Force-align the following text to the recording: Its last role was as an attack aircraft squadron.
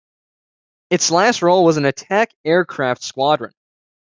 Its 0.89 1.11
last 1.11 1.43
role 1.43 1.63
was 1.63 1.75
as 1.75 1.77
an 1.77 1.85
attack 1.85 2.33
aircraft 2.43 3.03
squadron. 3.03 3.53